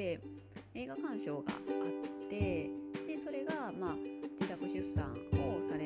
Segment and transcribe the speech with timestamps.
[0.00, 0.18] で
[0.74, 2.70] 映画鑑賞があってで
[3.22, 3.96] それが、まあ、
[4.40, 5.84] 自宅出産をされ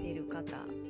[0.00, 0.83] てる方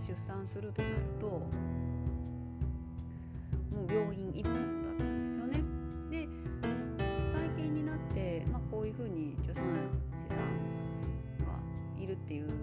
[0.00, 1.42] 出産するとなるとも
[3.88, 5.62] う病院一本だったんですよね。
[6.10, 6.28] で
[7.34, 9.64] 最近になって、まあ、こういうふうに助産
[10.28, 10.38] 師さん
[11.46, 11.52] が
[12.02, 12.56] いるっていうのと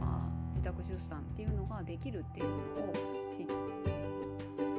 [0.00, 2.92] か自宅出産っていうのができるっていうのを
[3.36, 4.71] 知って。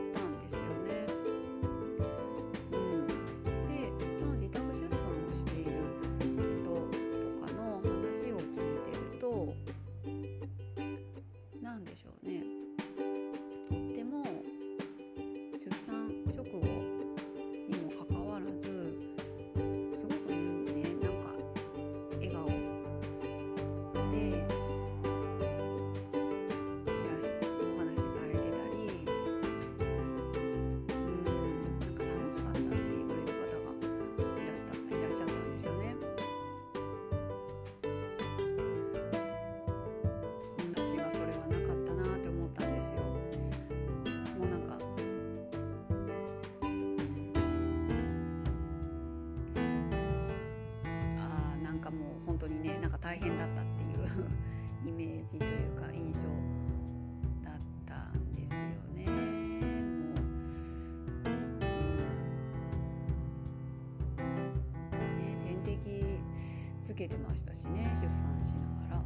[67.06, 69.04] 受けてましたしね出産しながら。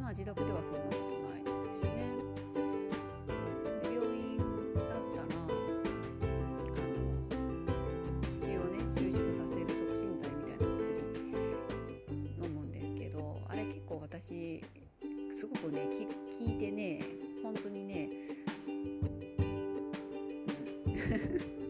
[0.00, 2.22] まあ自宅ではそんなことないですしね。
[14.00, 14.60] 私
[15.38, 15.80] すごくね
[16.38, 17.00] 効いてね
[17.42, 18.08] 本当にね、
[18.66, 18.70] う
[21.00, 21.58] ん。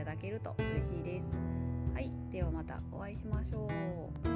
[0.00, 1.26] いただけると嬉しいです。
[1.92, 3.68] はい、ではまたお会いしましょ
[4.24, 4.29] う。